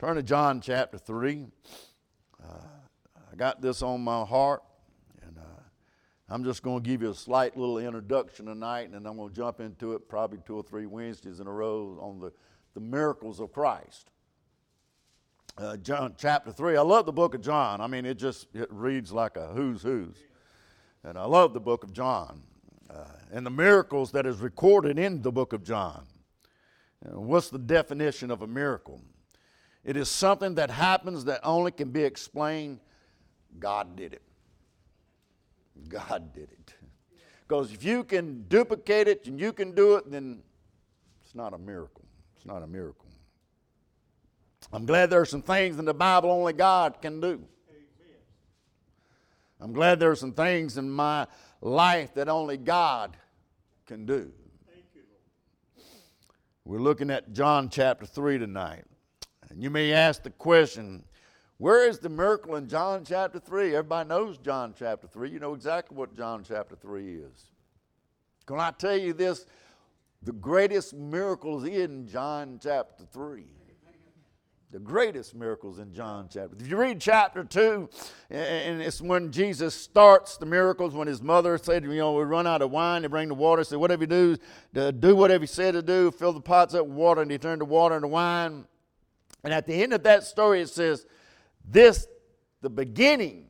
[0.00, 1.44] Turn to John chapter 3.
[2.42, 2.46] Uh,
[3.30, 4.62] I got this on my heart,
[5.20, 5.60] and uh,
[6.30, 9.28] I'm just going to give you a slight little introduction tonight, and then I'm going
[9.28, 12.32] to jump into it probably two or three Wednesdays in a row on the,
[12.72, 14.10] the miracles of Christ.
[15.58, 16.78] Uh, John chapter 3.
[16.78, 17.82] I love the book of John.
[17.82, 20.16] I mean, it just it reads like a who's who's.
[21.04, 22.40] And I love the book of John
[22.88, 26.06] uh, and the miracles that is recorded in the book of John.
[27.04, 29.02] what's the definition of a miracle?
[29.84, 32.80] It is something that happens that only can be explained.
[33.58, 34.22] God did it.
[35.88, 36.74] God did it.
[37.46, 40.42] Because if you can duplicate it and you can do it, then
[41.24, 42.04] it's not a miracle.
[42.36, 43.06] It's not a miracle.
[44.72, 47.42] I'm glad there are some things in the Bible only God can do.
[49.60, 51.26] I'm glad there are some things in my
[51.60, 53.16] life that only God
[53.86, 54.32] can do.
[56.64, 58.84] We're looking at John chapter 3 tonight.
[59.50, 61.04] And you may ask the question,
[61.58, 63.74] where is the miracle in John chapter 3?
[63.74, 65.30] Everybody knows John chapter 3.
[65.30, 67.50] You know exactly what John chapter 3 is.
[68.46, 69.44] Can I tell you this?
[70.22, 73.44] The greatest miracles in John chapter 3
[74.72, 76.56] the greatest miracles in John chapter.
[76.58, 77.88] If you read chapter 2,
[78.30, 82.46] and it's when Jesus starts the miracles, when his mother said, you know, we run
[82.46, 84.36] out of wine, they bring the water, said, whatever you do,
[84.76, 87.38] uh, do whatever he said to do, fill the pots up with water, and he
[87.38, 88.64] turned the water into wine.
[89.42, 91.06] And at the end of that story, it says,
[91.64, 92.06] This,
[92.60, 93.46] the beginning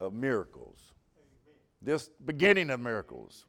[0.00, 0.92] of miracles.
[1.82, 3.44] This beginning of miracles.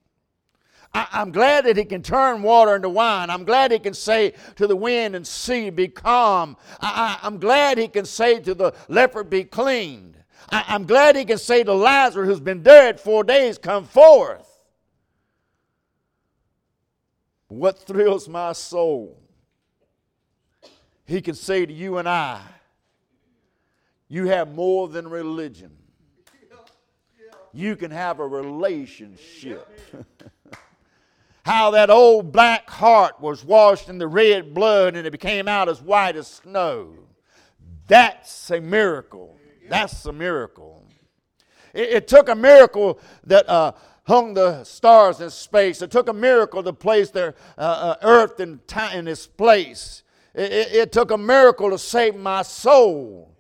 [0.94, 3.30] I, am glad that he can turn water into wine.
[3.30, 6.58] I'm glad he can say to the wind and sea, Be calm.
[6.82, 10.18] I, am glad he can say to the leper, Be cleaned.
[10.52, 14.48] I, I'm glad he can say to Lazarus, who's been dead four days, Come forth.
[17.48, 19.19] What thrills my soul
[21.10, 22.40] he can say to you and I,
[24.08, 25.72] You have more than religion.
[27.52, 29.68] You can have a relationship.
[31.46, 35.68] How that old black heart was washed in the red blood and it became out
[35.68, 36.94] as white as snow.
[37.88, 39.36] That's a miracle.
[39.68, 40.86] That's a miracle.
[41.74, 43.72] It, it took a miracle that uh,
[44.04, 45.82] hung the stars in space.
[45.82, 50.04] It took a miracle to place their uh, uh, earth in, time, in its place.
[50.40, 53.36] It, it, it took a miracle to save my soul,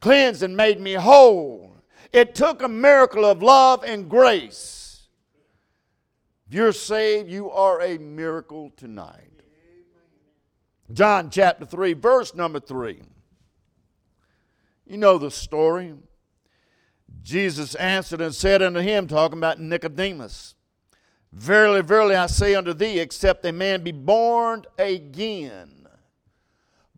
[0.00, 1.76] cleansed and made me whole.
[2.14, 5.06] It took a miracle of love and grace.
[6.48, 9.42] If you're saved, you are a miracle tonight.
[10.90, 13.02] John chapter 3, verse number 3.
[14.86, 15.94] You know the story.
[17.22, 20.54] Jesus answered and said unto him, talking about Nicodemus,
[21.32, 25.79] Verily, verily, I say unto thee, except a man be born again,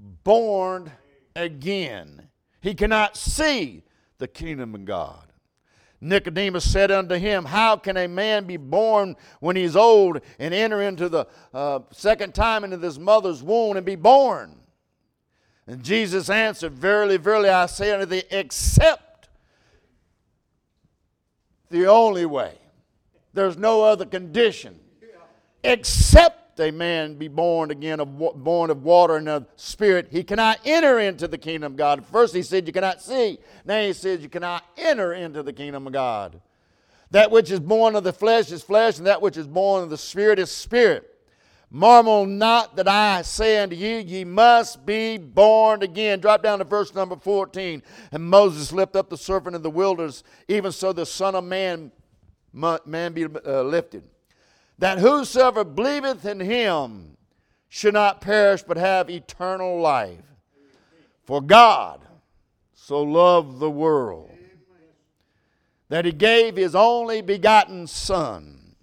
[0.03, 0.91] born
[1.37, 2.29] again.
[2.61, 3.85] He cannot see
[4.19, 5.33] the kingdom of God.
[6.01, 10.83] Nicodemus said unto him, How can a man be born when he's old and enter
[10.83, 14.57] into the uh, second time into his mother's womb and be born?
[15.69, 19.29] And Jesus answered, Verily, verily, I say unto thee, except
[21.71, 22.59] the only way.
[23.33, 24.79] There's no other condition.
[25.63, 30.61] Except a man be born again, of, born of water and of spirit, he cannot
[30.65, 32.05] enter into the kingdom of God.
[32.07, 33.39] First he said you cannot see.
[33.65, 36.41] Now he says you cannot enter into the kingdom of God.
[37.11, 39.91] That which is born of the flesh is flesh, and that which is born of
[39.91, 41.09] the spirit is spirit.
[41.71, 46.21] Marvel not that I say unto you, ye must be born again.
[46.21, 47.83] Drop down to verse number 14.
[48.13, 51.91] And Moses lifted up the serpent in the wilderness, even so the Son of Man,
[52.53, 54.05] man be uh, lifted
[54.83, 57.17] that whosoever believeth in him
[57.69, 60.25] should not perish but have eternal life.
[61.23, 62.01] For God
[62.75, 64.29] so loved the world
[65.89, 68.75] that he gave his only begotten Son,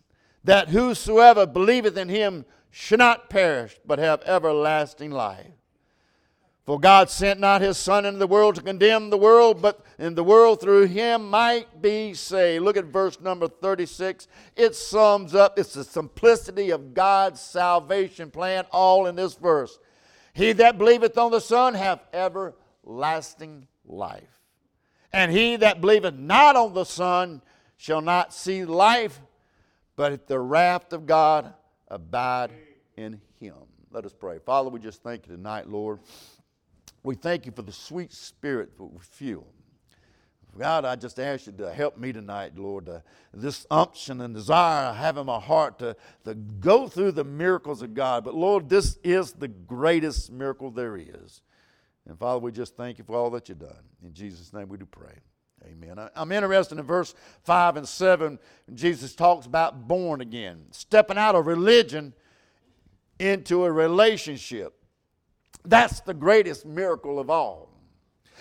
[0.45, 5.51] that whosoever believeth in him should not perish but have everlasting life.
[6.69, 10.13] For God sent not his Son into the world to condemn the world, but in
[10.13, 12.63] the world through him might be saved.
[12.63, 14.27] Look at verse number 36.
[14.55, 19.79] It sums up, it's the simplicity of God's salvation plan, all in this verse.
[20.33, 24.39] He that believeth on the Son hath everlasting life.
[25.11, 27.41] And he that believeth not on the Son
[27.77, 29.19] shall not see life,
[29.95, 31.51] but the wrath of God
[31.87, 32.51] abide
[32.95, 33.55] in him.
[33.89, 34.37] Let us pray.
[34.37, 35.97] Father, we just thank you tonight, Lord.
[37.03, 39.47] We thank you for the sweet spirit that we feel.
[40.57, 42.89] God, I just ask you to help me tonight, Lord.
[42.89, 42.99] Uh,
[43.33, 47.81] this unction and desire I have in my heart to, to go through the miracles
[47.81, 48.25] of God.
[48.25, 51.41] But Lord, this is the greatest miracle there is.
[52.07, 53.83] And Father, we just thank you for all that you've done.
[54.03, 55.13] In Jesus' name we do pray.
[55.65, 56.09] Amen.
[56.15, 57.13] I'm interested in verse
[57.43, 58.39] 5 and 7.
[58.73, 62.13] Jesus talks about born again, stepping out of religion
[63.19, 64.78] into a relationship.
[65.65, 67.69] That's the greatest miracle of all.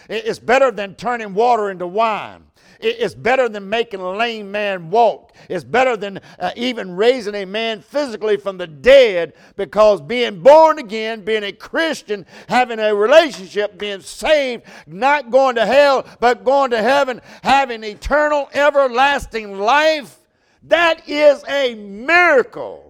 [0.09, 2.45] It's better than turning water into wine.
[2.81, 5.35] It's better than making a lame man walk.
[5.49, 10.79] It's better than uh, even raising a man physically from the dead because being born
[10.79, 16.71] again, being a Christian, having a relationship, being saved, not going to hell, but going
[16.71, 20.17] to heaven, having eternal, everlasting life,
[20.63, 22.88] that is a miracle.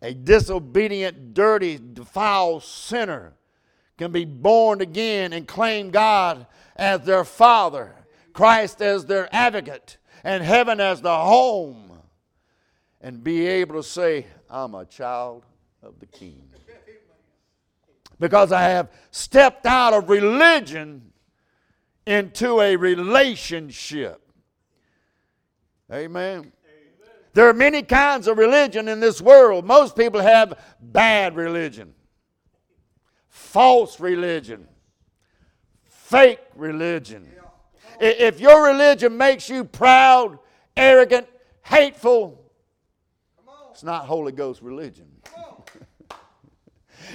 [0.00, 3.34] A disobedient, dirty, defiled sinner
[3.96, 6.46] can be born again and claim God
[6.76, 7.96] as their Father,
[8.32, 11.98] Christ as their advocate, and heaven as the home,
[13.00, 15.44] and be able to say, I'm a child
[15.82, 16.48] of the King.
[18.20, 21.12] Because I have stepped out of religion
[22.06, 24.22] into a relationship.
[25.92, 26.52] Amen.
[27.34, 29.64] There are many kinds of religion in this world.
[29.64, 31.94] Most people have bad religion,
[33.28, 34.66] false religion,
[35.84, 37.28] fake religion.
[38.00, 40.38] If your religion makes you proud,
[40.76, 41.26] arrogant,
[41.62, 42.50] hateful,
[43.70, 45.06] it's not Holy Ghost religion.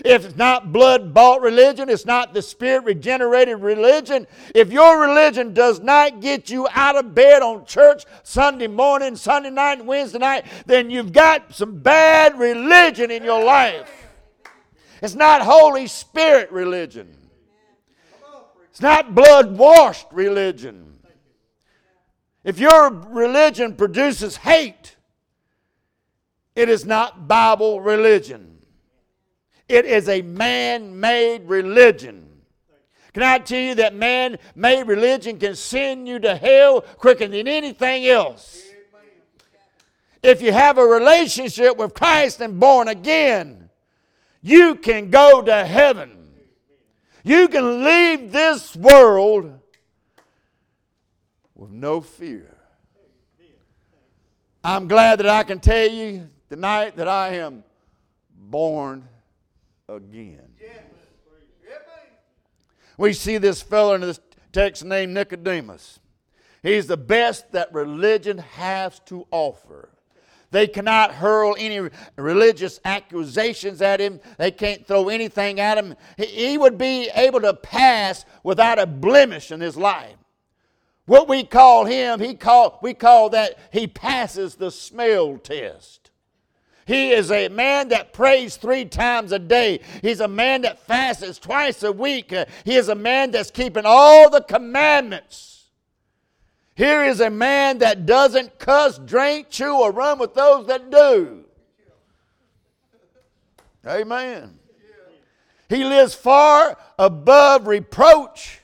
[0.04, 4.28] If it's not blood bought religion, it's not the spirit regenerated religion.
[4.54, 9.50] If your religion does not get you out of bed on church Sunday morning, Sunday
[9.50, 13.90] night, Wednesday night, then you've got some bad religion in your life.
[15.02, 17.16] It's not Holy Spirit religion.
[18.70, 20.94] It's not blood washed religion.
[22.44, 24.96] If your religion produces hate,
[26.56, 28.53] it is not Bible religion.
[29.68, 32.30] It is a man made religion.
[33.14, 37.48] Can I tell you that man made religion can send you to hell quicker than
[37.48, 38.62] anything else?
[40.24, 43.70] If you have a relationship with Christ and born again,
[44.42, 46.32] you can go to heaven.
[47.24, 49.60] You can leave this world
[51.56, 52.58] with no fear.
[54.64, 57.64] I'm glad that I can tell you tonight that I am
[58.32, 59.08] born
[59.96, 60.40] again.
[62.98, 64.20] We see this fellow in this
[64.52, 66.00] text named Nicodemus.
[66.62, 69.90] He's the best that religion has to offer.
[70.52, 74.20] They cannot hurl any religious accusations at him.
[74.38, 75.96] They can't throw anything at him.
[76.16, 80.16] He would be able to pass without a blemish in his life.
[81.06, 86.03] What we call him, he call, we call that he passes the smell test.
[86.86, 89.80] He is a man that prays three times a day.
[90.02, 92.34] He's a man that fasts twice a week.
[92.66, 95.70] He is a man that's keeping all the commandments.
[96.76, 101.46] Here is a man that doesn't cuss, drink, chew, or run with those that do.
[103.86, 104.60] Amen.
[105.70, 108.60] He lives far above reproach.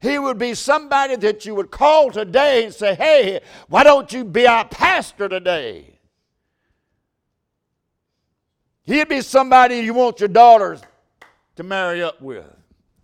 [0.00, 4.24] He would be somebody that you would call today and say, Hey, why don't you
[4.24, 5.91] be our pastor today?
[8.84, 10.80] He'd be somebody you want your daughters
[11.56, 12.44] to marry up with.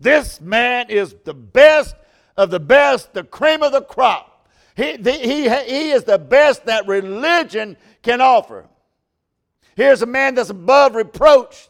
[0.00, 1.94] This man is the best
[2.36, 4.48] of the best, the cream of the crop.
[4.76, 8.66] He, the, he, he is the best that religion can offer.
[9.74, 11.68] Here's a man that's above reproach,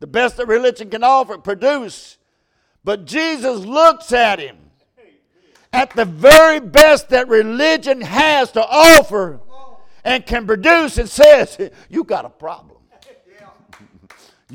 [0.00, 2.18] the best that religion can offer, produce.
[2.84, 4.58] But Jesus looks at him
[5.72, 9.40] at the very best that religion has to offer
[10.04, 12.73] and can produce and says, You got a problem.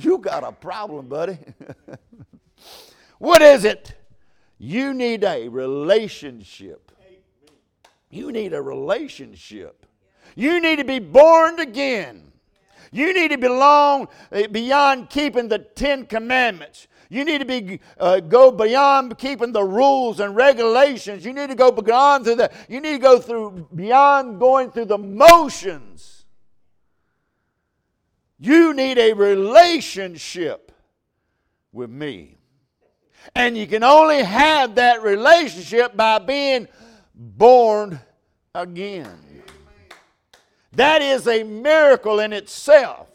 [0.03, 1.37] You got a problem, buddy.
[3.17, 3.93] what is it?
[4.57, 6.91] You need a relationship.
[8.09, 9.85] You need a relationship.
[10.35, 12.31] You need to be born again.
[12.91, 16.87] You need to belong eh, beyond keeping the Ten Commandments.
[17.09, 21.25] You need to be uh, go beyond keeping the rules and regulations.
[21.25, 22.51] You need to go beyond through the.
[22.67, 26.18] You need to go through beyond going through the motions.
[28.39, 30.71] You need a relationship
[31.71, 32.37] with me.
[33.35, 36.67] And you can only have that relationship by being
[37.13, 37.99] born
[38.55, 39.19] again.
[40.73, 43.07] That is a miracle in itself.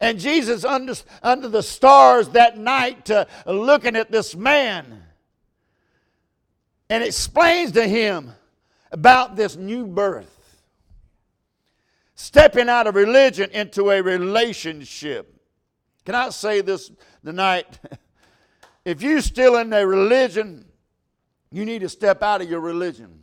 [0.00, 5.02] And Jesus, under, under the stars that night, uh, looking at this man,
[6.88, 8.32] and explains to him
[8.90, 10.39] about this new birth.
[12.22, 15.40] Stepping out of religion into a relationship.
[16.04, 16.92] Can I say this
[17.24, 17.78] tonight?
[18.84, 20.66] if you're still in a religion,
[21.50, 23.18] you need to step out of your religion.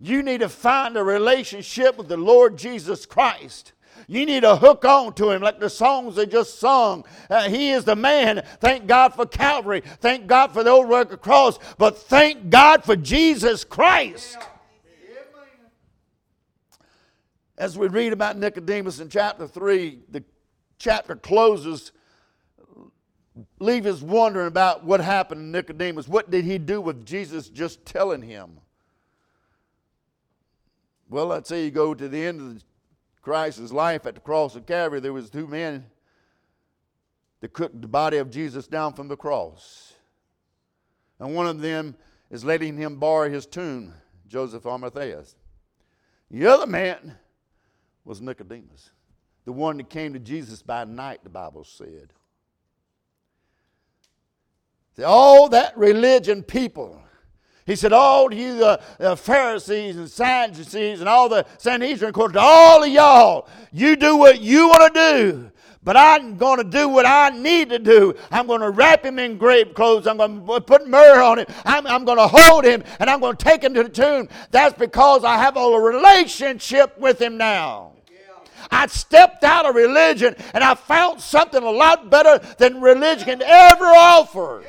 [0.00, 3.74] You need to find a relationship with the Lord Jesus Christ.
[4.08, 7.04] You need to hook on to him like the songs they just sung.
[7.28, 8.46] Uh, he is the man.
[8.60, 9.82] Thank God for Calvary.
[10.00, 11.58] Thank God for the old work of cross.
[11.76, 14.38] But thank God for Jesus Christ.
[17.56, 20.24] As we read about Nicodemus in chapter 3, the
[20.78, 21.92] chapter closes,
[23.60, 26.08] leave us wondering about what happened to Nicodemus.
[26.08, 28.58] What did he do with Jesus just telling him?
[31.08, 32.64] Well, let's say you go to the end of
[33.22, 35.00] Christ's life at the cross of Calvary.
[35.00, 35.86] There was two men
[37.40, 39.92] that cooked the body of Jesus down from the cross.
[41.20, 41.94] And one of them
[42.30, 43.94] is letting him borrow his tomb,
[44.26, 45.36] Joseph Arimatheus.
[46.30, 47.16] The other man
[48.04, 48.90] was Nicodemus,
[49.44, 52.12] the one that came to Jesus by night, the Bible said.
[55.04, 57.00] All that religion people.
[57.66, 62.40] He said, All you uh, uh, Pharisees and Sadducees and all the Sanhedrin, according to
[62.40, 65.50] all of y'all, you do what you want to do.
[65.82, 68.14] But I'm going to do what I need to do.
[68.30, 70.06] I'm going to wrap him in grave clothes.
[70.06, 71.46] I'm going to put myrrh on him.
[71.66, 74.28] I'm, I'm going to hold him and I'm going to take him to the tomb.
[74.50, 77.93] That's because I have a relationship with him now.
[78.70, 83.42] I stepped out of religion and I found something a lot better than religion can
[83.42, 84.64] ever offer.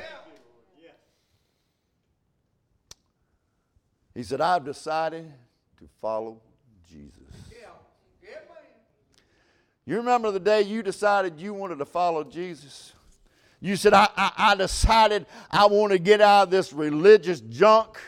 [4.14, 5.30] He said, I've decided
[5.78, 6.40] to follow
[6.88, 7.12] Jesus.
[9.84, 12.92] You remember the day you decided you wanted to follow Jesus?
[13.60, 17.98] You said, I, I, I decided I want to get out of this religious junk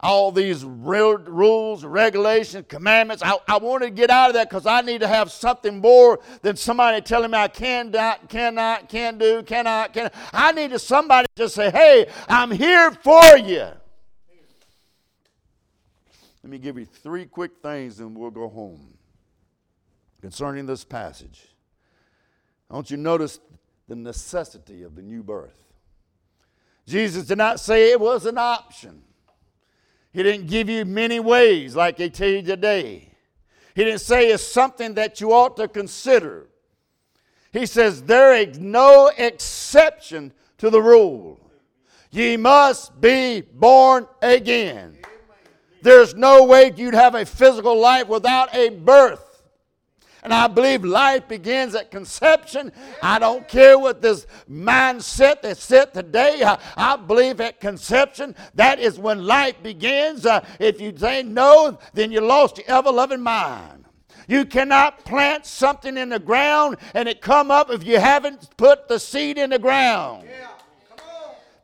[0.00, 3.22] all these rules, regulations, commandments.
[3.22, 6.20] I, I want to get out of that because I need to have something more
[6.42, 10.10] than somebody telling me I cannot, cannot, can do, cannot, can.
[10.32, 13.68] I need to somebody to say, "Hey, I'm here for you."
[16.42, 18.94] Let me give you three quick things, and we'll go home
[20.20, 21.48] concerning this passage.
[22.70, 23.40] I want you to notice
[23.88, 25.56] the necessity of the new birth.
[26.86, 29.02] Jesus did not say it was an option.
[30.12, 33.12] He didn't give you many ways like they tell you today.
[33.74, 36.48] He didn't say it's something that you ought to consider.
[37.52, 41.40] He says there is no exception to the rule.
[42.10, 44.98] Ye must be born again.
[45.82, 49.27] There's no way you'd have a physical life without a birth.
[50.22, 52.72] And I believe life begins at conception.
[53.02, 56.42] I don't care what this mindset that's set today.
[56.44, 60.26] I, I, believe at conception, that is when life begins.
[60.26, 63.84] Uh, if you say no, then you lost your ever loving mind.
[64.26, 68.88] You cannot plant something in the ground and it come up if you haven't put
[68.88, 70.24] the seed in the ground.
[70.28, 70.48] Yeah.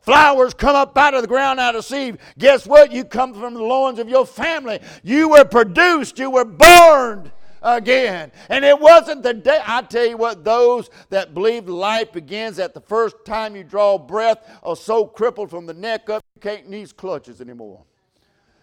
[0.05, 2.19] Flowers come up out of the ground out of seed.
[2.37, 2.91] Guess what?
[2.91, 4.79] You come from the loins of your family.
[5.01, 7.31] You were produced, you were born
[7.65, 8.31] again.
[8.49, 12.73] And it wasn't the day, I tell you what, those that believe life begins at
[12.73, 16.69] the first time you draw breath are so crippled from the neck up, you can't
[16.69, 17.83] need clutches anymore.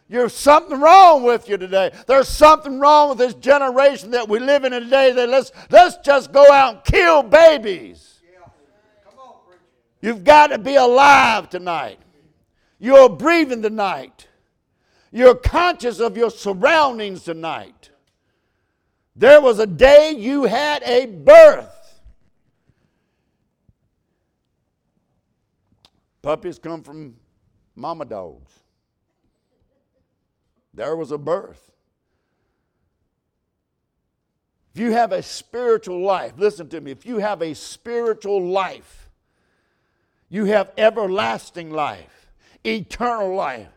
[0.09, 1.91] There's something wrong with you today.
[2.07, 6.33] There's something wrong with this generation that we live in today that let's, let's just
[6.33, 8.21] go out and kill babies.
[10.03, 11.99] You've got to be alive tonight.
[12.79, 14.27] You're breathing tonight.
[15.13, 17.92] You're conscious of your surroundings tonight.
[19.15, 22.01] There was a day you had a birth.
[26.23, 27.17] Puppies come from
[27.75, 28.53] mama dogs.
[30.73, 31.71] There was a birth.
[34.75, 39.11] If you have a spiritual life, listen to me, if you have a spiritual life,
[40.31, 42.33] you have everlasting life,
[42.65, 43.69] eternal life.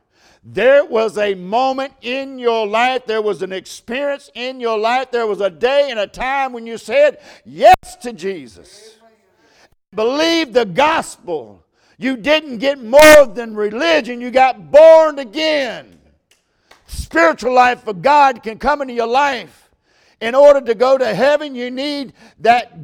[0.47, 5.25] There was a moment in your life, there was an experience in your life, there
[5.25, 8.99] was a day and a time when you said yes to Jesus.
[9.95, 11.65] Believe the gospel.
[11.97, 15.99] You didn't get more than religion, you got born again.
[16.85, 19.71] Spiritual life for God can come into your life.
[20.21, 22.77] In order to go to heaven, you need that.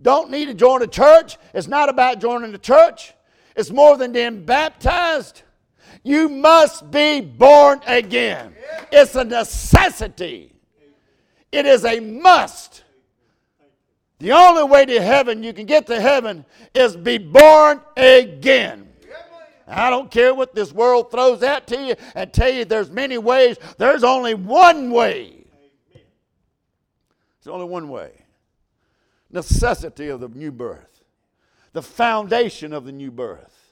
[0.00, 1.38] Don't need to join a church.
[1.54, 3.14] It's not about joining the church.
[3.56, 5.43] It's more than being baptized.
[6.04, 8.54] You must be born again.
[8.92, 10.52] It's a necessity,
[11.50, 12.82] it is a must.
[14.20, 18.88] The only way to heaven, you can get to heaven, is be born again.
[19.66, 23.18] I don't care what this world throws at to you and tell you there's many
[23.18, 23.56] ways.
[23.78, 25.44] There's only one way.
[25.92, 28.12] There's only one way.
[29.30, 31.02] necessity of the new birth,
[31.72, 33.63] the foundation of the new birth.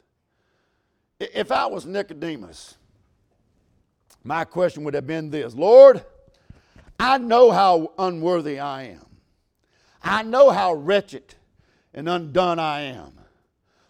[1.34, 2.76] If I was Nicodemus,
[4.24, 6.04] my question would have been this Lord,
[6.98, 9.06] I know how unworthy I am.
[10.02, 11.34] I know how wretched
[11.94, 13.12] and undone I am.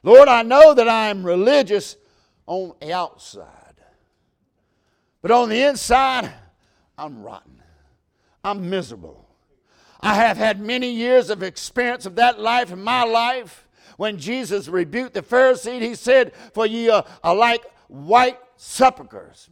[0.03, 1.97] Lord, I know that I am religious
[2.47, 3.77] on the outside,
[5.23, 6.33] but on the inside,
[6.99, 7.62] I'm rotten.
[8.45, 9.29] I'm miserable.
[10.01, 13.62] I have had many years of experience of that life in my life.
[13.97, 19.51] When Jesus rebuked the Pharisee, he said, For ye are, are like white sepulchres,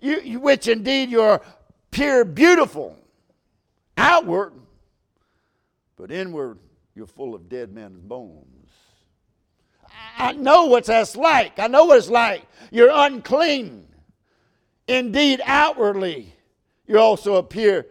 [0.00, 1.42] you, you, which indeed you are
[1.90, 2.96] pure, beautiful,
[3.96, 4.52] outward,
[5.96, 6.58] but inward
[6.94, 8.46] you're full of dead men's bones.
[10.18, 11.58] I know what that's like.
[11.58, 12.46] I know what it's like.
[12.70, 13.86] You're unclean.
[14.88, 16.34] Indeed, outwardly,
[16.86, 17.86] you also appear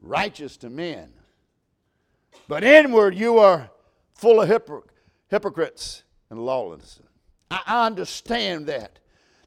[0.00, 1.12] righteous to men.
[2.48, 3.70] But inward, you are
[4.20, 4.82] full of hypocr-
[5.28, 7.00] hypocrites and lawlessness.
[7.50, 8.98] I, understand that.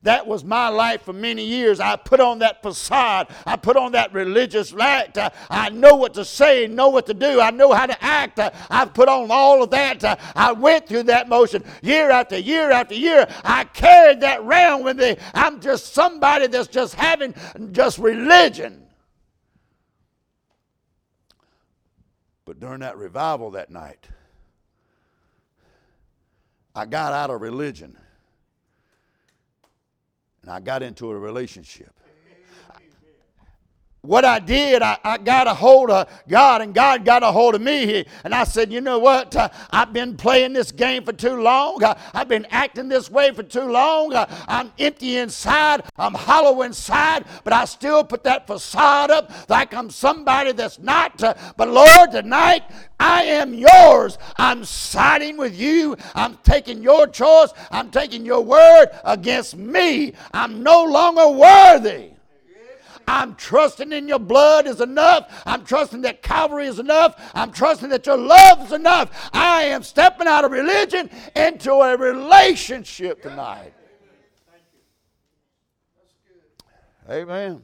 [0.01, 1.79] That was my life for many years.
[1.79, 3.29] I put on that facade.
[3.45, 5.17] I put on that religious act.
[5.17, 7.39] I, I know what to say, know what to do.
[7.39, 8.39] I know how to act.
[8.39, 10.03] I, I put on all of that.
[10.03, 13.25] I, I went through that motion year after year after year.
[13.45, 15.15] I carried that around with me.
[15.33, 17.33] I'm just somebody that's just having
[17.71, 18.85] just religion.
[22.43, 24.09] But during that revival that night,
[26.75, 27.95] I got out of religion.
[30.41, 31.93] And I got into a relationship
[34.03, 37.55] what I did, I, I, got a hold of God, and God got a hold
[37.55, 38.05] of me.
[38.25, 39.33] And I said, You know what?
[39.33, 41.81] Uh, I've been playing this game for too long.
[41.81, 44.13] Uh, I've been acting this way for too long.
[44.13, 49.73] Uh, I'm empty inside, I'm hollow inside, but I still put that facade up like
[49.73, 51.17] I'm somebody that's not.
[51.55, 52.63] But Lord, tonight,
[52.99, 54.17] I am yours.
[54.35, 55.95] I'm siding with you.
[56.13, 57.53] I'm taking your choice.
[57.71, 60.11] I'm taking your word against me.
[60.33, 62.12] I'm no longer worthy.
[63.07, 65.43] I'm trusting in your blood is enough.
[65.45, 67.15] I'm trusting that Calvary is enough.
[67.33, 69.29] I'm trusting that your love is enough.
[69.33, 73.73] I am stepping out of religion into a relationship tonight.
[77.09, 77.63] Amen.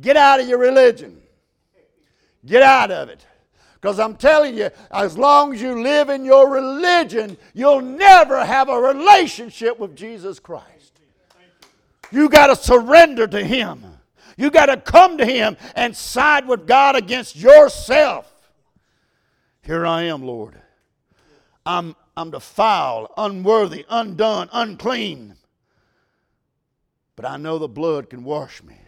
[0.00, 1.20] Get out of your religion.
[2.46, 3.26] Get out of it.
[3.80, 8.68] Because I'm telling you, as long as you live in your religion, you'll never have
[8.68, 11.00] a relationship with Jesus Christ.
[12.12, 13.84] You got to surrender to Him.
[14.40, 18.32] You got to come to Him and side with God against yourself.
[19.60, 20.58] Here I am, Lord.
[21.66, 25.36] I'm, I'm defiled, unworthy, undone, unclean.
[27.16, 28.78] But I know the blood can wash me.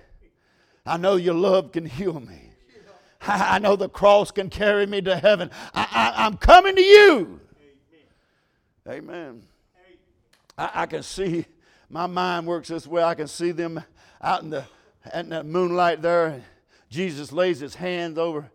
[0.86, 2.52] I know your love can heal me.
[3.20, 5.50] I know the cross can carry me to heaven.
[5.74, 7.40] I, am coming to you.
[8.88, 9.04] Amen.
[9.04, 9.42] Amen.
[10.56, 11.44] I, I, can see,
[11.90, 13.02] my mind works this way.
[13.02, 13.84] I can see them
[14.22, 14.64] out in the
[15.04, 16.42] at that moonlight there,
[16.88, 18.50] Jesus lays his hands over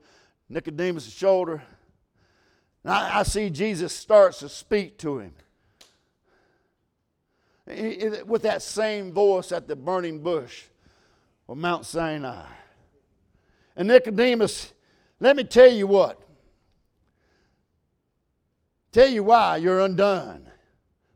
[0.50, 1.62] Nicodemus' shoulder.
[2.84, 5.34] And I, I see Jesus starts to speak to him.
[8.26, 10.64] with that same voice at the burning bush
[11.50, 12.46] of Mount Sinai.
[13.76, 14.74] And Nicodemus,
[15.20, 16.22] let me tell you what.
[18.92, 20.50] Tell you why you're undone.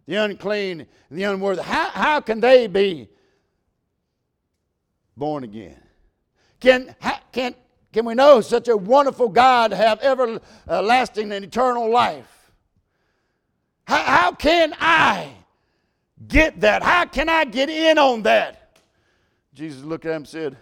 [0.08, 1.62] The unclean and the unworthy.
[1.62, 3.10] How, how can they be
[5.15, 5.82] born again?
[6.60, 6.95] Can,
[7.32, 7.56] can,
[7.91, 12.52] can we know such a wonderful God have everlasting and eternal life?
[13.86, 15.32] How, how can I
[16.28, 16.84] get that?
[16.84, 18.78] How can I get in on that?
[19.54, 20.58] Jesus looked at him and said,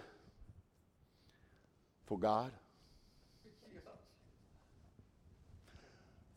[2.06, 2.50] For God.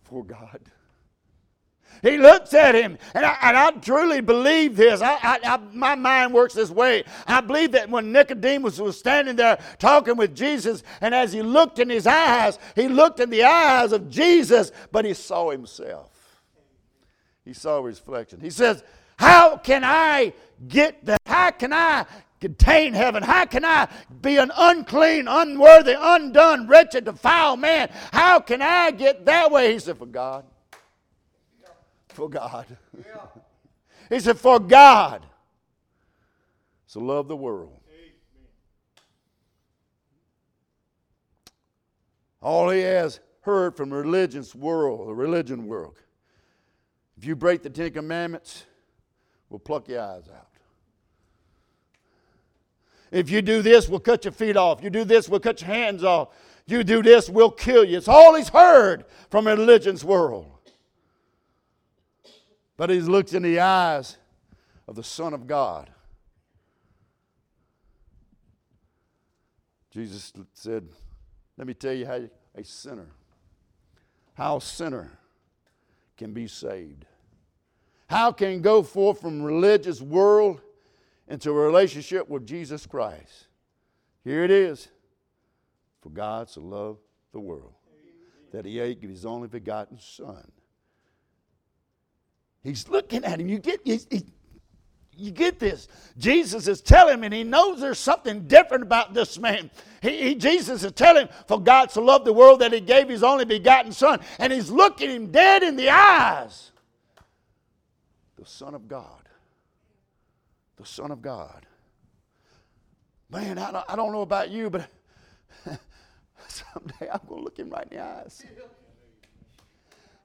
[0.04, 0.60] For God.
[2.04, 5.02] He looks at him, and I, and I truly believe this.
[5.02, 7.06] I, I, my mind works this way.
[7.26, 11.80] I believe that when Nicodemus was standing there talking with Jesus, and as he looked
[11.80, 16.12] in his eyes, he looked in the eyes of Jesus, but he saw himself.
[17.46, 18.42] He saw his reflection.
[18.42, 18.84] He says,
[19.18, 20.34] How can I
[20.68, 21.22] get that?
[21.26, 22.06] How can I
[22.42, 23.24] contain heaven?
[23.24, 23.88] How can I
[24.22, 27.89] be an unclean, unworthy, undone, wretched, defiled man?
[28.12, 29.72] How can I get that way?
[29.72, 30.44] He said, For God
[32.13, 32.65] for God.
[32.97, 33.26] Yeah.
[34.10, 35.26] he said, For God
[36.93, 37.80] so love the world.
[42.39, 45.95] All he has heard from the religion's world, the religion world.
[47.17, 48.65] If you break the Ten Commandments,
[49.49, 50.49] we'll pluck your eyes out.
[53.10, 54.84] If you do this, we'll cut your feet off.
[54.84, 56.28] You do this, we'll cut your hands off.
[56.67, 57.97] You do this, we'll kill you.
[57.97, 60.53] It's all he's heard from religion's world.
[62.77, 64.17] But he's looked in the eyes
[64.88, 65.89] of the Son of God.
[69.91, 70.88] Jesus said,
[71.57, 72.21] Let me tell you how
[72.55, 73.12] a sinner,
[74.33, 75.12] how a sinner
[76.17, 77.05] can be saved.
[78.07, 80.62] How can go forth from religious world
[81.27, 83.47] into a relationship with Jesus Christ?
[84.23, 84.89] Here it is.
[86.01, 86.99] For God so loved
[87.31, 87.73] the world
[88.51, 90.51] that he gave his only begotten Son.
[92.63, 93.49] He's looking at him.
[93.49, 93.82] You get,
[95.15, 95.88] you get this.
[96.17, 99.69] Jesus is telling him, and he knows there's something different about this man.
[100.02, 103.10] He, he, Jesus is telling him, For God so loved the world that he gave
[103.10, 104.21] his only begotten Son.
[104.39, 106.71] And he's looking him dead in the eyes.
[108.38, 109.28] The Son of God.
[110.78, 111.65] The Son of God.
[113.30, 114.88] Man, I don't, I don't know about you, but
[116.47, 118.43] someday I'm going to look him right in the eyes.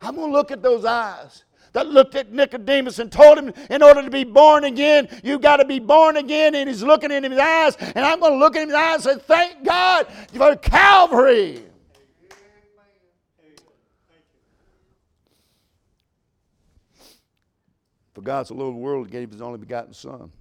[0.00, 3.82] I'm going to look at those eyes that looked at Nicodemus and told him, in
[3.82, 6.54] order to be born again, you've got to be born again.
[6.54, 9.20] And he's looking in his eyes, and I'm going to look in his eyes and
[9.20, 11.62] say, Thank God for Calvary.
[18.14, 20.32] For God so the world, gave his only begotten Son.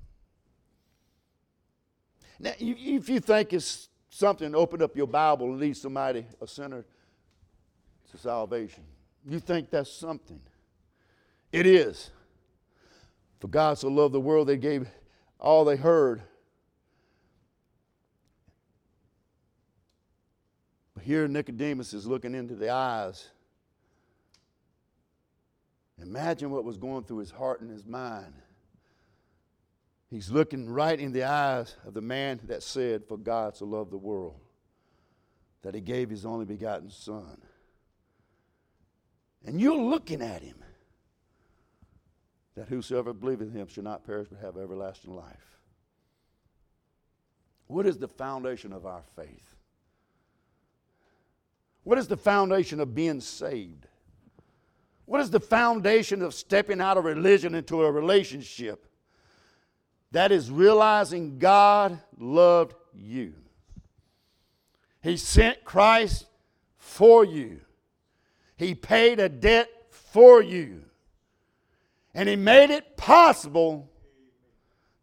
[2.39, 6.85] Now, if you think it's something, open up your Bible and lead somebody, a sinner,
[8.11, 8.83] to salvation.
[9.27, 10.39] You think that's something.
[11.51, 12.11] It is.
[13.39, 14.87] For God so loved the world, they gave
[15.39, 16.21] all they heard.
[20.95, 23.29] But here Nicodemus is looking into the eyes.
[26.01, 28.33] Imagine what was going through his heart and his mind.
[30.09, 33.91] He's looking right in the eyes of the man that said, For God so loved
[33.91, 34.39] the world,
[35.63, 37.37] that he gave his only begotten Son.
[39.45, 40.55] And you're looking at him
[42.57, 45.59] that whosoever believeth in him shall not perish but have everlasting life.
[47.67, 49.53] What is the foundation of our faith?
[51.83, 53.85] What is the foundation of being saved?
[55.05, 58.87] What is the foundation of stepping out of religion into a relationship?
[60.11, 63.35] That is realizing God loved you.
[65.01, 66.25] He sent Christ
[66.77, 67.61] for you.
[68.55, 70.86] He paid a debt for you.
[72.17, 73.91] And He made it possible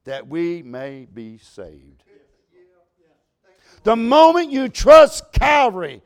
[0.02, 2.02] that we may be saved.
[3.84, 6.02] The moment you trust Calvary,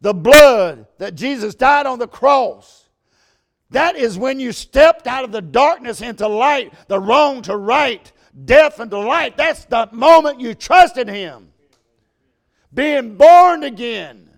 [0.00, 2.88] the blood that Jesus died on the cross,
[3.70, 8.12] that is when you stepped out of the darkness into light, the wrong to right,
[8.44, 9.36] death into light.
[9.36, 11.48] That's the moment you trusted Him.
[12.72, 14.30] Being born again.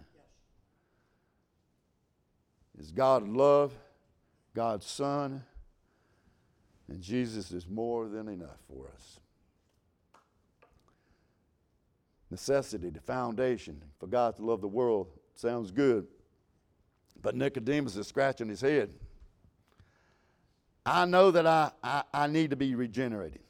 [2.79, 3.75] Is God love,
[4.55, 5.43] God's Son,
[6.89, 9.21] and Jesus is more than enough for us.
[12.31, 16.07] Necessity, the foundation for God to love the world sounds good.
[17.21, 18.91] But Nicodemus is scratching his head.
[20.85, 23.41] I know that I, I, I need to be regenerated.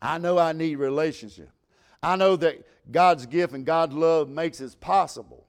[0.00, 1.50] I know I need relationship.
[2.02, 5.46] I know that God's gift and God's love makes it possible.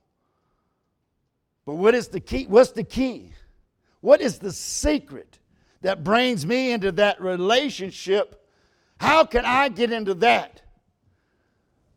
[1.66, 2.46] But what is the key?
[2.48, 3.34] What's the key?
[4.00, 5.40] What is the secret?
[5.88, 8.46] That brings me into that relationship,
[9.00, 10.62] how can I get into that?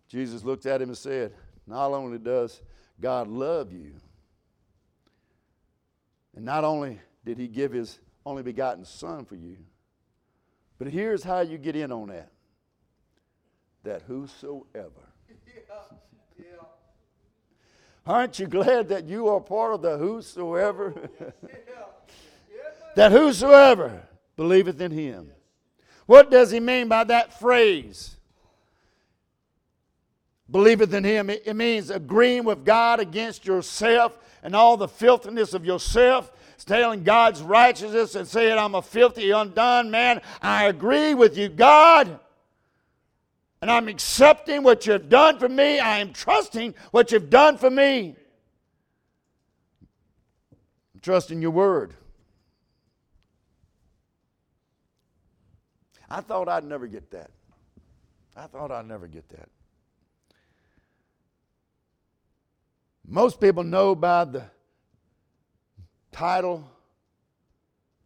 [0.06, 1.32] Jesus looked at him and said,
[1.66, 2.62] Not only does
[3.00, 3.94] God love you,
[6.36, 9.56] and not only did he give his only begotten Son for you,
[10.78, 12.30] but here's how you get in on that
[13.82, 15.02] that whosoever.
[18.06, 20.94] Aren't you glad that you are part of the whosoever?
[22.96, 24.02] that whosoever
[24.36, 25.30] believeth in him.
[26.06, 28.16] What does he mean by that phrase?
[30.50, 31.30] Believeth in him.
[31.30, 36.32] It means agreeing with God against yourself and all the filthiness of yourself.
[36.66, 40.20] Telling God's righteousness and saying, I'm a filthy, undone man.
[40.42, 42.20] I agree with you, God.
[43.62, 45.78] And I'm accepting what you've done for me.
[45.78, 48.14] I am trusting what you've done for me.
[50.94, 51.94] I'm trusting your word.
[56.10, 57.30] I thought I'd never get that.
[58.36, 59.48] I thought I'd never get that.
[63.06, 64.44] Most people know by the
[66.12, 66.68] title,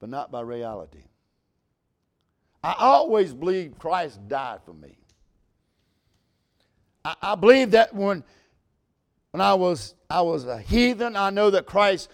[0.00, 1.04] but not by reality.
[2.62, 4.96] I always believed Christ died for me.
[7.04, 8.24] I, I believe that when,
[9.32, 12.10] when I, was, I was a heathen, I know that Christ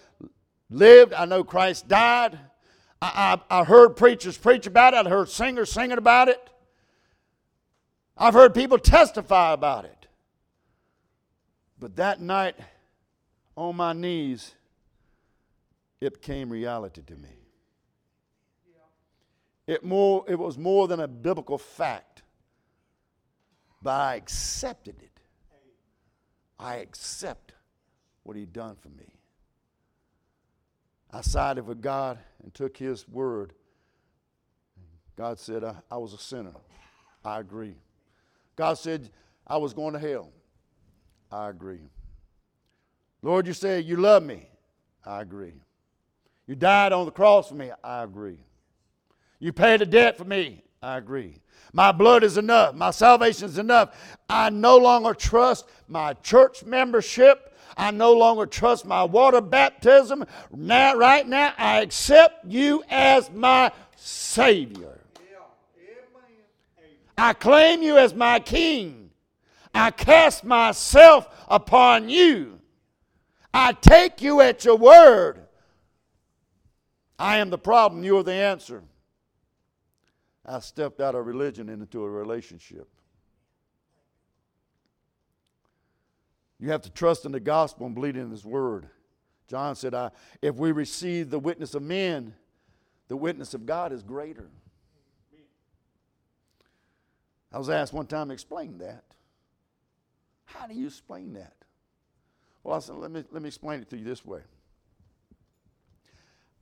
[0.69, 2.37] lived, I know Christ died.
[3.01, 6.49] I, I, I heard preachers preach about it, I heard singers singing about it.
[8.17, 10.07] I've heard people testify about it.
[11.79, 12.55] But that night,
[13.57, 14.53] on my knees,
[15.99, 17.29] it became reality to me.
[19.65, 22.23] It, more, it was more than a biblical fact,
[23.81, 25.19] but I accepted it.
[26.59, 27.53] I accept
[28.23, 29.07] what He'd done for me.
[31.13, 33.53] I sided with God and took His word.
[35.17, 36.53] God said, I, I was a sinner.
[37.23, 37.75] I agree.
[38.55, 39.09] God said,
[39.45, 40.29] I was going to hell.
[41.31, 41.89] I agree.
[43.21, 44.47] Lord, you said you love me.
[45.05, 45.53] I agree.
[46.47, 47.71] You died on the cross for me.
[47.83, 48.39] I agree.
[49.39, 50.63] You paid a debt for me.
[50.81, 51.37] I agree.
[51.73, 52.73] My blood is enough.
[52.75, 53.95] My salvation is enough.
[54.27, 57.50] I no longer trust my church membership.
[57.77, 60.25] I no longer trust my water baptism.
[60.51, 64.99] Now, right now, I accept you as my Savior.
[67.17, 69.11] I claim you as my King.
[69.73, 72.59] I cast myself upon you.
[73.53, 75.41] I take you at your word.
[77.19, 78.83] I am the problem, you are the answer.
[80.43, 82.87] I stepped out of religion into a relationship.
[86.61, 88.87] You have to trust in the gospel and believe in his word.
[89.47, 92.35] John said, I, if we receive the witness of men,
[93.07, 94.47] the witness of God is greater.
[97.51, 99.03] I was asked one time explain that.
[100.45, 101.53] How do you explain that?
[102.63, 104.41] Well, I said, let me, let me explain it to you this way.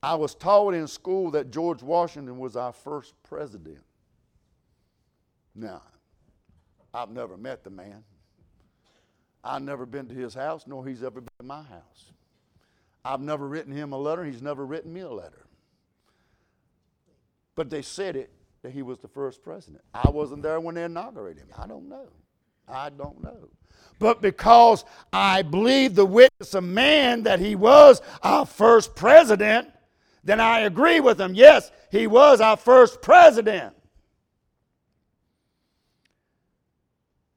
[0.02, 3.84] I was taught in school that George Washington was our first president.
[5.54, 5.82] Now,
[6.94, 8.04] I've never met the man.
[9.44, 12.12] I've never been to his house, nor he's ever been to my house.
[13.04, 15.46] I've never written him a letter, he's never written me a letter.
[17.56, 19.84] But they said it that he was the first president.
[19.94, 21.50] I wasn't there when they inaugurated him.
[21.58, 22.08] I don't know.
[22.68, 23.50] I don't know.
[23.98, 29.70] But because I believe the witness of man that he was our first president,
[30.24, 31.34] then I agree with him.
[31.34, 33.74] Yes, he was our first president.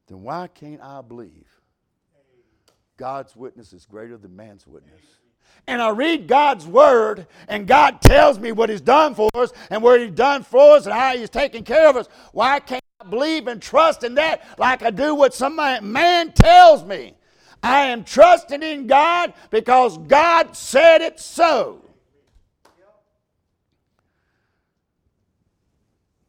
[0.09, 1.47] Then why can't I believe
[3.03, 5.01] God's witness is greater than man's witness?
[5.67, 9.83] And I read God's word, and God tells me what He's done for us, and
[9.83, 12.07] what He's done for us, and how He's taken care of us.
[12.31, 16.85] Why can't I believe and trust in that like I do what some man tells
[16.85, 17.15] me?
[17.61, 21.85] I am trusting in God because God said it so.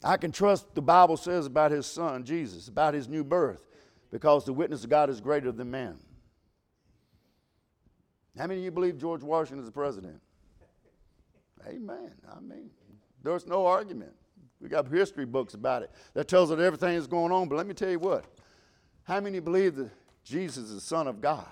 [0.03, 3.63] I can trust the Bible says about his son, Jesus, about his new birth,
[4.09, 5.99] because the witness of God is greater than man.
[8.38, 10.19] How many of you believe George Washington is the president?
[11.67, 12.12] Amen.
[12.36, 12.69] I mean,
[13.24, 14.12] there's no argument.
[14.60, 17.48] We got history books about it that tells us everything is going on.
[17.48, 18.26] But let me tell you what.
[19.04, 19.89] How many believe that
[20.24, 21.46] Jesus is the Son of God?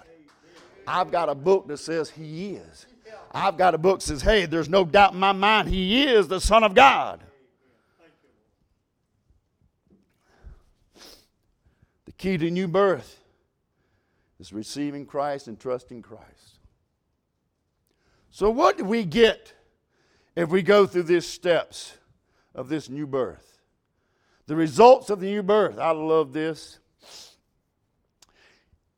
[0.88, 2.86] I've got a book that says He is.
[3.34, 6.28] I've got a book that says, hey, there's no doubt in my mind He is
[6.28, 7.22] the Son of God.
[12.06, 13.20] The key to new birth
[14.40, 16.51] is receiving Christ and trusting Christ.
[18.32, 19.54] So, what do we get
[20.36, 21.98] if we go through these steps
[22.56, 23.60] of this new birth?
[24.48, 26.80] The results of the new birth, I love this,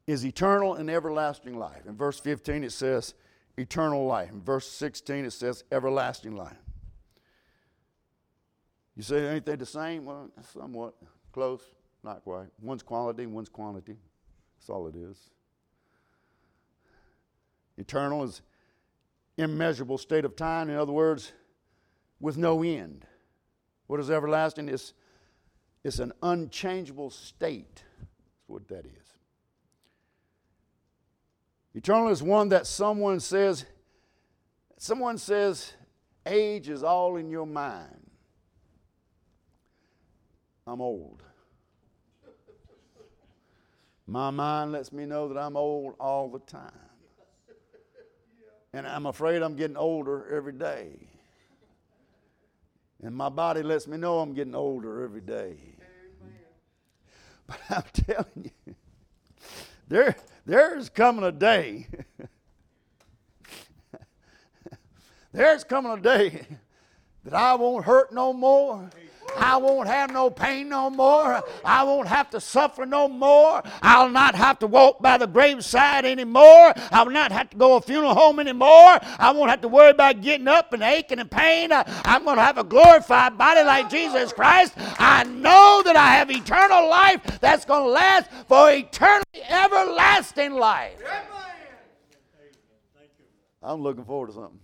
[0.05, 1.85] is eternal and everlasting life.
[1.87, 3.15] In verse 15, it says
[3.57, 4.29] eternal life.
[4.31, 6.57] In verse 16, it says everlasting life.
[8.95, 10.05] You say, ain't they the same?
[10.05, 10.93] Well, somewhat
[11.31, 11.63] close,
[12.03, 12.47] not quite.
[12.61, 13.97] One's quality, one's quantity.
[14.59, 15.17] That's all it is.
[17.77, 18.43] Eternal is
[19.37, 20.69] immeasurable state of time.
[20.69, 21.31] In other words,
[22.19, 23.05] with no end.
[23.87, 24.69] What is everlasting?
[24.69, 24.93] It's,
[25.83, 27.83] it's an unchangeable state.
[27.99, 29.13] That's what that is.
[31.75, 33.65] Eternal is one that someone says,
[34.77, 35.73] someone says,
[36.25, 38.09] age is all in your mind.
[40.65, 41.23] I'm old.
[44.07, 46.71] My mind lets me know that I'm old all the time.
[48.73, 50.89] And I'm afraid I'm getting older every day.
[53.03, 55.57] And my body lets me know I'm getting older every day.
[57.45, 58.75] But I'm telling you,
[59.87, 61.87] there, there's coming a day.
[65.31, 66.47] there's coming a day
[67.25, 68.89] that I won't hurt no more.
[69.37, 71.43] I won't have no pain no more.
[71.65, 73.61] I won't have to suffer no more.
[73.81, 76.73] I'll not have to walk by the graveside anymore.
[76.91, 78.99] I will not have to go to a funeral home anymore.
[79.19, 81.71] I won't have to worry about getting up and aching and pain.
[81.71, 84.73] I'm going to have a glorified body like Jesus Christ.
[84.77, 91.01] I know that I have eternal life that's going to last for eternity, everlasting life.
[93.61, 94.59] I'm looking forward to something.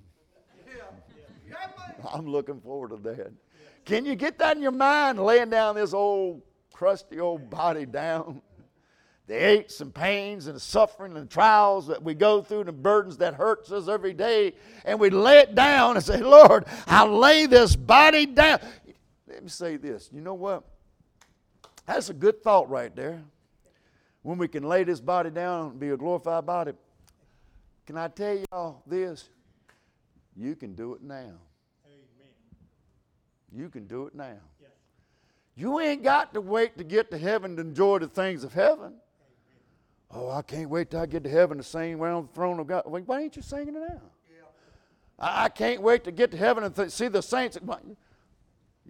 [2.13, 3.31] I'm looking forward to that.
[3.85, 6.41] Can you get that in your mind, laying down this old,
[6.73, 8.41] crusty old body down?
[9.27, 12.73] The aches and pains and the suffering and trials that we go through, and the
[12.73, 14.53] burdens that hurts us every day,
[14.85, 18.59] and we lay it down and say, Lord, I'll lay this body down.
[19.27, 20.09] Let me say this.
[20.11, 20.63] You know what?
[21.85, 23.21] That's a good thought right there.
[24.23, 26.71] When we can lay this body down and be a glorified body,
[27.85, 29.29] can I tell y'all this?
[30.35, 31.33] You can do it now.
[33.55, 34.37] You can do it now.
[34.61, 34.71] Yes.
[35.55, 38.93] You ain't got to wait to get to heaven to enjoy the things of heaven.
[40.11, 42.67] Oh, I can't wait till I get to heaven to sing around the throne of
[42.67, 42.83] God.
[42.85, 44.01] Why ain't you singing it now?
[44.29, 44.45] Yeah.
[45.19, 47.59] I, I, can't wait to get to heaven and th- see the saints.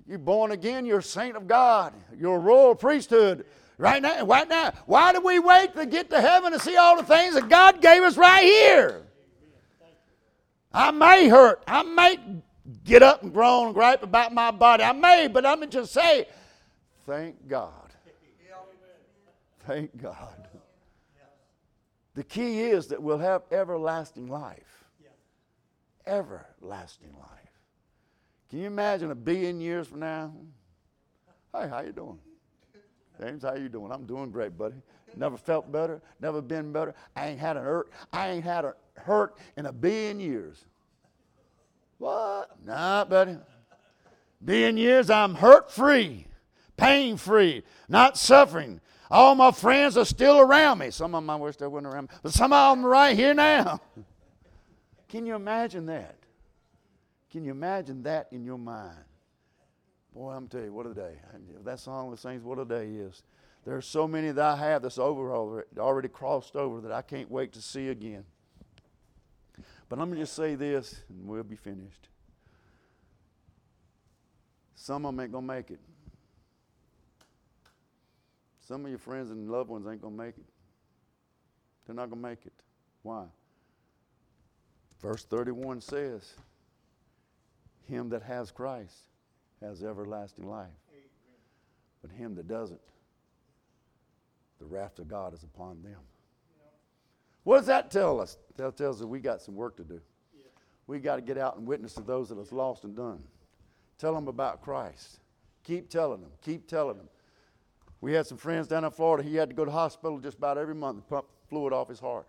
[0.08, 0.86] You're born again.
[0.86, 1.94] You're a saint of God.
[2.18, 3.46] You're a royal priesthood.
[3.78, 4.74] Right now, right now.
[4.86, 7.82] Why do we wait to get to heaven to see all the things that God
[7.82, 9.06] gave us right here?
[10.72, 11.64] I may hurt.
[11.68, 12.20] I may
[12.84, 14.84] get up and groan and gripe about my body.
[14.84, 16.26] I may, but let me just say,
[17.06, 17.74] thank God.
[19.66, 20.48] Thank God.
[22.16, 24.86] The key is that we'll have everlasting life.
[26.08, 27.30] Everlasting life.
[28.50, 30.34] Can you imagine a billion years from now?
[31.54, 32.20] Hey, how you doing?
[33.22, 33.92] James, how you doing?
[33.92, 34.76] I'm doing great, buddy.
[35.16, 36.96] Never felt better, never been better.
[37.16, 37.92] I ain't had a hurt.
[38.12, 40.66] I ain't had a hurt in a billion years.
[42.00, 42.50] What?
[42.66, 43.38] Nah, buddy.
[44.44, 46.26] Being years, I'm hurt free,
[46.78, 48.82] pain free, not suffering.
[49.12, 50.92] All my friends are still around me.
[50.92, 53.18] Some of them I wish they weren't around me, but some of them are right
[53.18, 53.82] here now.
[55.10, 56.16] Can you imagine that?
[57.32, 58.98] Can you imagine that in your mind?
[60.14, 61.16] Boy, I'm telling you, what a day.
[61.64, 63.24] That song that sings, What a Day is.
[63.66, 67.30] There are so many that I have that's over already crossed over that I can't
[67.30, 68.24] wait to see again.
[69.90, 72.08] But let me just say this, and we'll be finished.
[74.76, 75.80] Some of them ain't going to make it.
[78.68, 80.46] Some of your friends and loved ones ain't going to make it.
[81.86, 82.54] They're not going to make it.
[83.02, 83.26] Why?
[85.02, 86.34] Verse 31 says,
[87.88, 88.96] Him that has Christ
[89.62, 90.68] has everlasting life.
[92.02, 92.80] But him that doesn't,
[94.60, 96.00] the wrath of God is upon them.
[97.44, 98.38] What does that tell us?
[98.58, 100.02] That tells us we got some work to do.
[100.36, 100.44] Yeah.
[100.88, 103.24] We got to get out and witness to those that are lost and done.
[103.98, 105.20] Tell them about Christ.
[105.64, 106.32] Keep telling them.
[106.44, 107.10] Keep telling them.
[108.02, 109.28] We had some friends down in Florida.
[109.28, 112.00] He had to go to hospital just about every month to pump fluid off his
[112.00, 112.28] heart.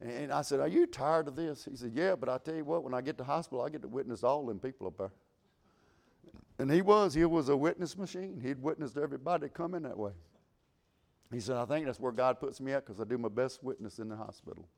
[0.00, 1.64] And I said, Are you tired of this?
[1.64, 3.82] He said, Yeah, but I tell you what, when I get to hospital, I get
[3.82, 5.10] to witness all them people up there.
[6.58, 7.14] And he was.
[7.14, 8.40] He was a witness machine.
[8.42, 10.12] He'd witnessed everybody coming that way.
[11.32, 13.62] He said, I think that's where God puts me at because I do my best
[13.62, 14.68] witness in the hospital.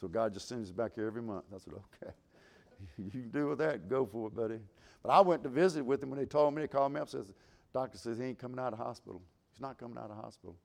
[0.00, 1.44] So God just sends me back here every month.
[1.54, 2.12] I said, okay.
[2.98, 3.88] you can do with that.
[3.88, 4.58] Go for it, buddy.
[5.02, 6.62] But I went to visit with him when they told me.
[6.62, 7.26] They called me up says,
[7.72, 9.22] doctor says he ain't coming out of hospital.
[9.52, 10.56] He's not coming out of hospital.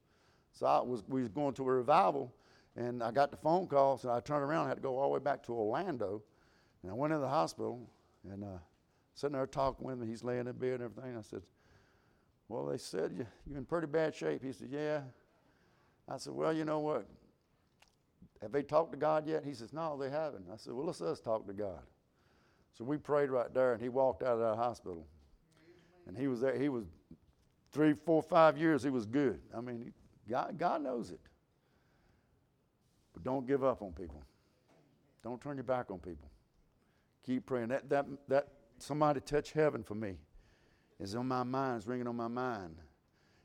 [0.54, 2.34] So I was, we was going to a revival,
[2.76, 3.98] and I got the phone call.
[3.98, 4.66] So I turned around.
[4.66, 6.24] I had to go all the way back to Orlando.
[6.82, 7.90] And I went into the hospital,
[8.32, 8.58] and uh,
[9.14, 10.08] sitting there talking with him.
[10.08, 11.18] He's laying in bed and everything.
[11.18, 11.42] I said,
[12.50, 14.44] well, they said you, you're in pretty bad shape.
[14.44, 15.02] He said, Yeah.
[16.10, 17.06] I said, Well, you know what?
[18.42, 19.46] Have they talked to God yet?
[19.46, 20.46] He says, No, they haven't.
[20.52, 21.84] I said, Well, let's us talk to God.
[22.74, 25.06] So we prayed right there, and he walked out of that hospital.
[26.08, 26.58] And he was there.
[26.58, 26.86] He was
[27.72, 28.82] three, four, five years.
[28.82, 29.40] He was good.
[29.56, 29.94] I mean,
[30.28, 31.20] God, God knows it.
[33.14, 34.24] But don't give up on people.
[35.24, 36.32] Don't turn your back on people.
[37.26, 37.68] Keep praying.
[37.68, 38.48] That, that, that
[38.80, 40.16] somebody touch heaven for me
[41.00, 42.76] is on my mind, is ringing on my mind.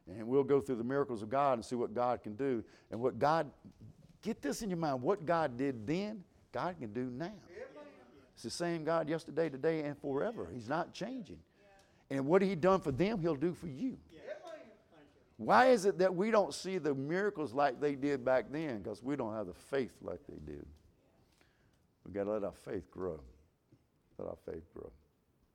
[0.09, 2.63] And we'll go through the miracles of God and see what God can do.
[2.91, 3.51] And what God,
[4.23, 6.23] get this in your mind, what God did then,
[6.53, 7.33] God can do now.
[8.35, 10.49] It's the same God yesterday, today, and forever.
[10.53, 11.39] He's not changing.
[12.11, 13.97] And what He done for them, He'll do for you.
[15.37, 18.79] Why is it that we don't see the miracles like they did back then?
[18.79, 20.65] Because we don't have the faith like they did.
[22.05, 23.21] We've got to let our faith grow.
[24.19, 24.93] Let our faith grow.